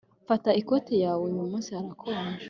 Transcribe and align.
Fata 0.27 0.49
ikoti 0.61 0.93
yawe 1.03 1.23
Uyu 1.29 1.49
munsi 1.51 1.69
harakonje 1.77 2.37